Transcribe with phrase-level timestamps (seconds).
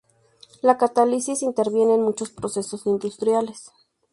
[0.63, 3.71] La catálisis interviene en muchos procesos industriales.